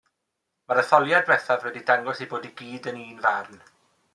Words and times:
Mae'r 0.71 0.79
etholiad 0.83 1.27
diwethaf 1.27 1.67
wedi 1.67 1.83
dangos 1.91 2.25
eu 2.27 2.31
bod 2.33 2.51
i 2.51 2.51
gyd 2.63 2.91
yn 2.93 2.99
unfarn. 3.05 3.63